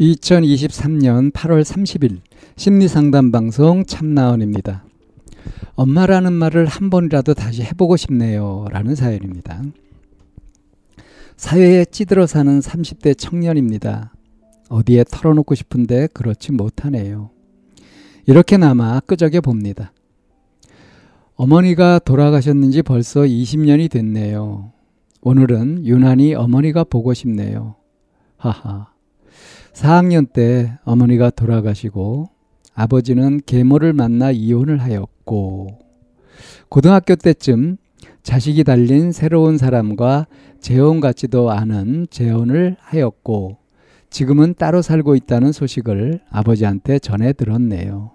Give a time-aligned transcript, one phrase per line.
[0.00, 2.20] 2023년 8월 30일
[2.56, 4.84] 심리상담 방송 참나원입니다.
[5.74, 8.66] 엄마라는 말을 한 번이라도 다시 해보고 싶네요.
[8.70, 9.62] 라는 사연입니다.
[11.36, 14.12] 사회에 찌들어 사는 30대 청년입니다.
[14.68, 17.30] 어디에 털어놓고 싶은데 그렇지 못하네요.
[18.26, 19.92] 이렇게나마 끄적여 봅니다.
[21.34, 24.72] 어머니가 돌아가셨는지 벌써 20년이 됐네요.
[25.20, 27.76] 오늘은 유난히 어머니가 보고 싶네요.
[28.36, 28.93] 하하.
[29.74, 32.28] 4학년 때 어머니가 돌아가시고
[32.74, 35.78] 아버지는 계모를 만나 이혼을 하였고
[36.68, 37.76] 고등학교 때쯤
[38.22, 40.26] 자식이 달린 새로운 사람과
[40.60, 43.58] 재혼 같지도 않은 재혼을 하였고
[44.10, 48.12] 지금은 따로 살고 있다는 소식을 아버지한테 전해 들었네요.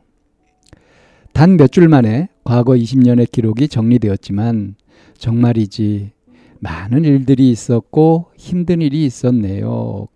[1.33, 4.75] 단 몇 줄 만에 과거 20년의 기록이 정리되었지만
[5.17, 6.11] 정말이지
[6.59, 10.07] 많은 일들이 있었고 힘든 일이 있었네요.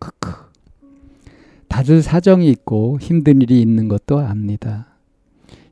[1.73, 4.85] 다들 사정이 있고 힘든 일이 있는 것도 압니다.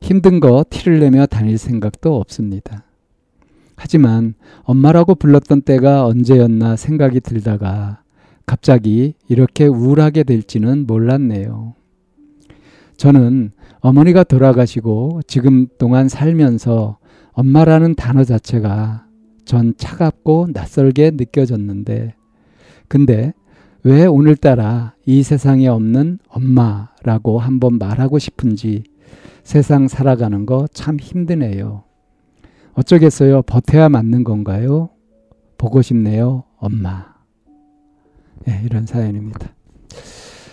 [0.00, 2.82] 힘든 거 티를 내며 다닐 생각도 없습니다.
[3.76, 8.02] 하지만 엄마라고 불렀던 때가 언제였나 생각이 들다가
[8.46, 11.74] 갑자기 이렇게 우울하게 될지는 몰랐네요.
[12.96, 16.98] 저는 어머니가 돌아가시고 지금 동안 살면서
[17.30, 19.06] 엄마라는 단어 자체가
[19.44, 22.16] 전 차갑고 낯설게 느껴졌는데,
[22.88, 23.34] 근데
[23.84, 28.84] 왜 오늘따라 이 세상에 없는 엄마라고 한번 말하고 싶은지
[29.42, 31.82] 세상 살아가는 거 참 힘드네요.
[32.74, 33.42] 어쩌겠어요.
[33.42, 34.90] 버텨야 맞는 건가요?
[35.58, 36.44] 보고 싶네요.
[36.56, 37.12] 엄마.
[38.46, 39.52] 네, 이런 사연입니다.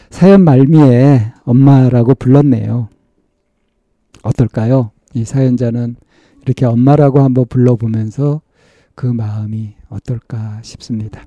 [0.10, 2.90] 사연 말미에 엄마라고 불렀네요.
[4.24, 4.92] 어떨까요?
[5.14, 5.96] 이 사연자는
[6.42, 8.42] 이렇게 엄마라고 한번 불러보면서
[8.96, 11.24] 그 마음이 어떨까 싶습니다.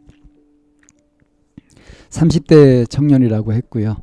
[2.10, 3.96] 30대 청년이라고 했고요.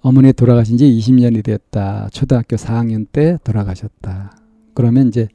[0.00, 2.08] 어머니 돌아가신 지 20년이 됐다.
[2.12, 4.36] 초등학교 4학년 때 돌아가셨다.
[4.74, 5.28] 그러면 이제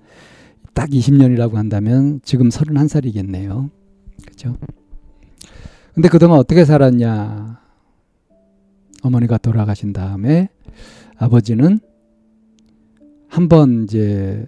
[0.74, 3.70] 딱 20년이라고 한다면 지금 31살이겠네요.
[4.28, 4.56] 그죠?
[5.94, 7.60] 근데 그동안 어떻게 살았냐?
[9.04, 10.50] 어머니가 돌아가신 다음에
[11.18, 11.80] 아버지는
[13.28, 14.46] 한 번 이제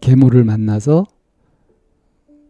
[0.00, 1.06] 계모를 만나서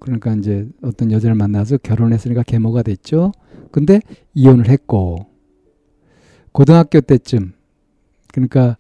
[0.01, 3.33] 그러니까 이제 어떤 여자를 만나서 결혼했으니까 계모가 됐죠.
[3.71, 4.01] 근데
[4.35, 5.27] 이혼을 했고
[6.53, 7.53] 고등학교 때쯤
[8.33, 8.77] 그러니까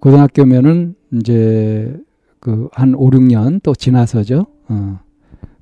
[0.00, 1.96] 고등학교면은 이제
[2.42, 4.46] 그 한 5, 6년 또 지나서죠.
[4.68, 5.00] 어.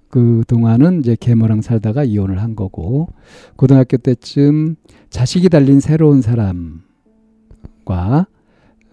[0.08, 3.08] 그 동안은 이제 계모랑 살다가 이혼을 한 거고
[3.56, 4.76] 고등학교 때쯤
[5.10, 6.80] 자식이 달린 새로운 사람과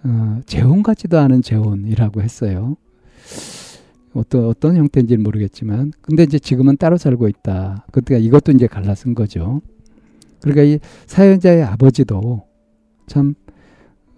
[0.03, 2.75] 어, 재혼 같지도 않은 재혼이라고 했어요.
[4.17, 7.85] 어떤 어떤 형태인지는 모르겠지만 근데 이제 지금은 따로 살고 있다.
[7.91, 9.61] 그러니까 이것도 이제 갈라쓴 거죠.
[10.41, 12.43] 그러니까 이 사연자의 아버지도
[13.07, 13.35] 참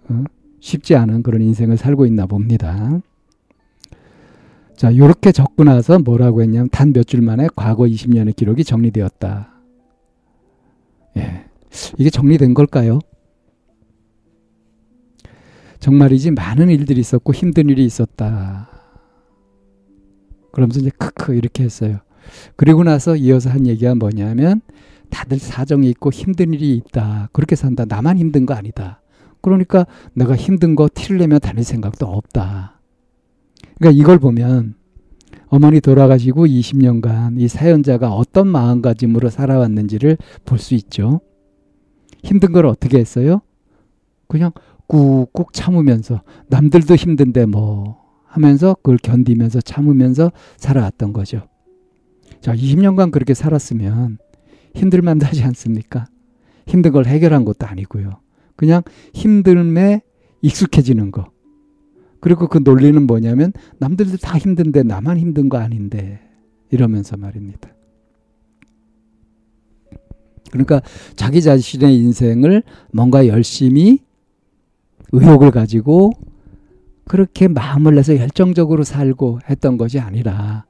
[0.08, 0.24] 어,
[0.60, 3.00] 쉽지 않은 그런 인생을 살고 있나 봅니다.
[4.76, 9.52] 자, 요렇게 적고 나서 뭐라고 했냐면 단 몇 줄 만에 과거 20년의 기록이 정리되었다.
[11.18, 11.44] 예.
[11.98, 12.98] 이게 정리된 걸까요?
[15.80, 18.68] 정말이지 많은 일들이 있었고 힘든 일이 있었다.
[20.52, 21.98] 그러면서 이제 크크 이렇게 했어요.
[22.56, 24.60] 그리고 나서 이어서 한 얘기가 뭐냐면
[25.10, 27.28] 다들 사정이 있고 힘든 일이 있다.
[27.32, 27.84] 그렇게 산다.
[27.84, 29.00] 나만 힘든 거 아니다.
[29.42, 32.80] 그러니까 내가 힘든 거 티를 내며 다닐 생각도 없다.
[33.78, 34.74] 그러니까 이걸 보면
[35.46, 41.20] 어머니 돌아가시고 20년간 이 사연자가 어떤 마음가짐으로 살아왔는지를 볼 수 있죠.
[42.22, 43.40] 힘든 걸 어떻게 했어요?
[44.28, 44.52] 그냥
[44.86, 47.99] 꾹꾹 참으면서 남들도 힘든데 뭐
[48.30, 51.48] 하면서 그걸 견디면서 참으면서 살아왔던 거죠.
[52.40, 54.18] 자, 20년간 그렇게 살았으면
[54.74, 56.06] 힘들만 하지 않습니까?
[56.66, 58.20] 힘든 걸 해결한 것도 아니고요.
[58.56, 58.82] 그냥
[59.14, 60.02] 힘듦에
[60.42, 61.30] 익숙해지는 거.
[62.20, 66.20] 그리고 그 논리는 뭐냐면 남들도 다 힘든데 나만 힘든 거 아닌데
[66.70, 67.70] 이러면서 말입니다.
[70.52, 70.82] 그러니까
[71.16, 72.62] 자기 자신의 인생을
[72.92, 73.98] 뭔가 열심히
[75.12, 76.12] 의욕을 가지고
[77.10, 80.64] 그렇게 마음을 내서 열정적으로 살고 했던 것이 아니라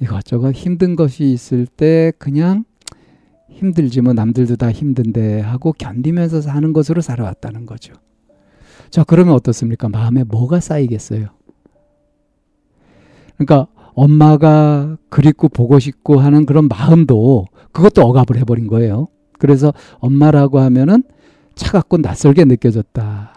[0.00, 2.64] 이것저것 힘든 것이 있을 때 그냥
[3.50, 7.94] 힘들지 뭐 남들도 다 힘든데 하고 견디면서 사는 것으로 살아왔다는 거죠.
[8.90, 9.88] 자, 그러면 어떻습니까?
[9.88, 11.26] 마음에 뭐가 쌓이겠어요?
[13.36, 19.08] 그러니까 엄마가 그립고 보고 싶고 하는 그런 마음도 그것도 억압을 해버린 거예요.
[19.40, 21.02] 그래서 엄마라고 하면은
[21.56, 23.33] 차갑고 낯설게 느껴졌다.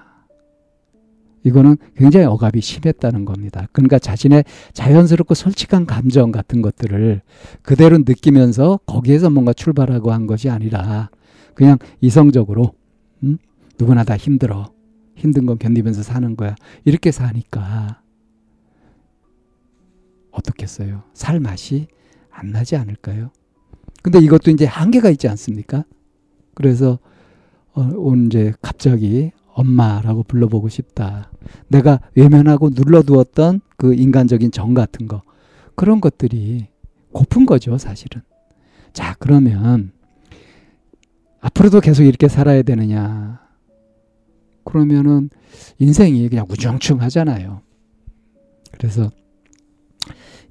[1.44, 3.68] 이거는 굉장히 억압이 심했다는 겁니다.
[3.72, 4.44] 그러니까 자신의
[4.74, 7.22] 자연스럽고 솔직한 감정 같은 것들을
[7.62, 11.10] 그대로 느끼면서 거기에서 뭔가 출발하고 한 것이 아니라
[11.54, 12.74] 그냥 이성적으로
[13.24, 13.38] 음?
[13.80, 14.72] 누구나 다 힘들어.
[15.16, 16.56] 힘든 건 견디면서 사는 거야.
[16.86, 18.02] 이렇게 사니까
[20.32, 21.04] 어떻겠어요?
[21.14, 21.88] 살 맛이
[22.30, 23.32] 안 나지 않을까요?
[24.04, 25.84] 근데 이것도 이제 한계가 있지 않습니까?
[26.54, 27.00] 그래서
[27.74, 31.32] 어, 이제 갑자기 엄마라고 불러보고 싶다.
[31.68, 35.24] 내가 외면하고 눌러두었던 그 인간적인 정 같은 거.
[35.76, 36.68] 그런 것들이
[37.12, 38.22] 고픈 거죠, 사실은.
[38.94, 39.92] 자, 그러면
[41.42, 43.42] 앞으로도 계속 이렇게 살아야 되느냐.
[44.64, 45.30] 그러면은
[45.80, 47.62] 인생이 그냥 우중충 하잖아요.
[48.72, 49.10] 그래서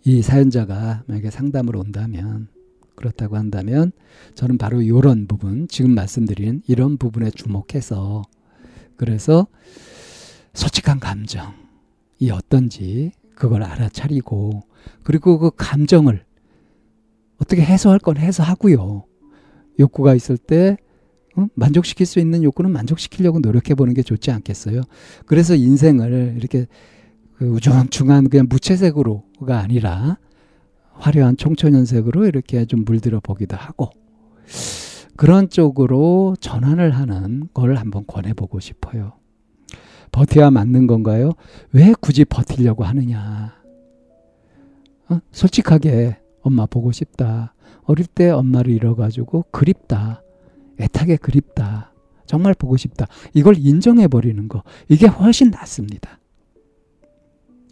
[0.05, 2.49] 이 사연자가 만약에 상담을 온다면
[2.97, 3.93] 그렇다고 한다면
[4.35, 8.23] 저는 바로 이런 부분, 지금 말씀드린 이런 부분에 주목해서
[8.97, 9.47] 그래서
[10.55, 14.63] 솔직한 감정이 어떤지 그걸 알아차리고
[15.03, 16.25] 그리고 그 감정을
[17.39, 19.05] 어떻게 해소할 건 해소하고요.
[19.79, 20.79] 욕구가 있을 때
[21.37, 21.47] 어?
[21.55, 24.81] 만족시킬 수 있는 욕구는 만족시키려고 노력해 보는 게 좋지 않겠어요?
[25.27, 26.67] 그래서 인생을 이렇게
[27.37, 30.19] 그 우중충한 그냥 무채색으로가 아니라
[30.93, 33.91] 화려한 청천연색으로 이렇게 좀 물들어 보기도 하고
[35.17, 39.15] 그런 쪽으로 전환을 하는 걸 한번 권해보고 싶어요.
[40.13, 41.33] 버텨야 맞는 건가요?
[41.73, 43.55] 왜 굳이 버티려고 하느냐?
[45.09, 45.21] 어?
[45.31, 47.55] 솔직하게 엄마 보고 싶다.
[47.85, 50.23] 어릴 때 엄마를 잃어가지고 그립다.
[50.81, 51.93] 애타게 그립다.
[52.27, 53.07] 정말 보고 싶다.
[53.35, 54.63] 이걸 인정해버리는 거.
[54.89, 56.19] 이게 훨씬 낫습니다.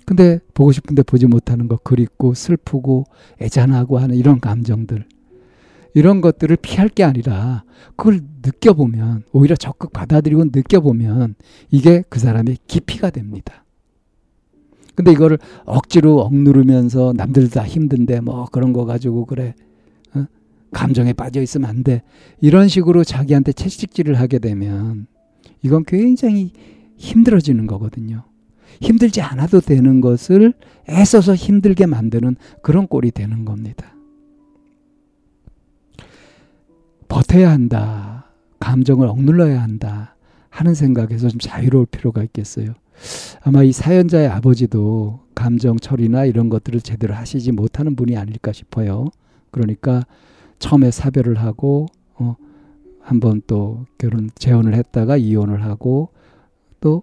[0.06, 3.04] 근데 보고 싶은데 보지 못하는 거 그립고 슬프고
[3.40, 5.06] 애잔하고 하는 이런 감정들.
[5.94, 7.64] 이런 것들을 피할 게 아니라
[7.96, 11.36] 그걸 느껴보면 오히려 적극 받아들이고 느껴보면
[11.70, 13.64] 이게 그 사람의 깊이가 됩니다.
[14.96, 19.54] 근데 이거를 억지로 억누르면서 남들 다 힘든데 뭐 그런 거 가지고 그래
[20.14, 20.26] 어?
[20.72, 22.02] 감정에 빠져 있으면 안 돼.
[22.40, 25.06] 이런 식으로 자기한테 채찍질을 하게 되면
[25.62, 26.52] 이건 굉장히
[26.96, 28.24] 힘들어지는 거거든요.
[28.80, 30.52] 힘들지 않아도 되는 것을
[30.88, 33.93] 애써서 힘들게 만드는 그런 꼴이 되는 겁니다.
[37.08, 38.26] 버텨야 한다.
[38.60, 40.16] 감정을 억눌러야 한다.
[40.50, 42.74] 하는 생각에서 좀 자유로울 필요가 있겠어요.
[43.42, 49.08] 아마 이 사연자의 아버지도 감정 처리나 이런 것들을 제대로 하시지 못하는 분이 아닐까 싶어요.
[49.50, 50.04] 그러니까
[50.60, 52.36] 처음에 사별을 하고 어,
[53.00, 56.10] 한번 또 결혼 재혼을 했다가 이혼을 하고
[56.80, 57.02] 또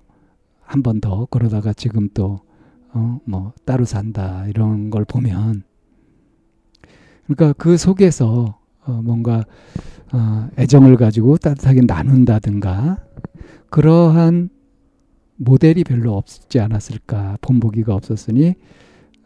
[0.71, 2.39] 한 번 더 그러다가 지금 또
[2.94, 5.63] 어, 뭐 따로 산다 이런 걸 보면
[7.27, 9.45] 그러니까 그 속에서 어, 뭔가
[10.12, 13.04] 어, 애정을 가지고 따뜻하게 나눈다든가
[13.69, 14.50] 그러한
[15.38, 18.56] 모델이 별로 없지 않았을까 본보기가 없었으니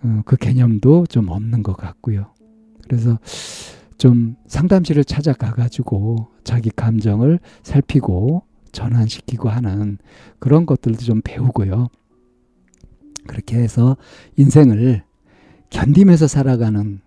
[0.04, 2.28] 어, 그 개념도 좀 없는 것 같고요.
[2.84, 3.20] 그래서
[3.98, 9.98] 좀 상담실을 찾아가 가지고 자기 감정을 살피고 전환시키고 하는
[10.40, 11.88] 그런 것들도 좀 배우고요.
[13.28, 13.98] 그렇게 해서
[14.38, 15.04] 인생을
[15.70, 17.02] 견디면서 살아가는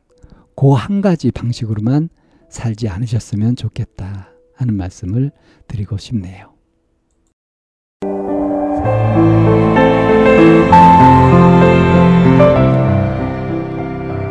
[0.56, 2.08] 그 한 가지 방식으로만
[2.48, 5.32] 살지 않으셨으면 좋겠다 하는 말씀을
[5.66, 6.52] 드리고 싶네요.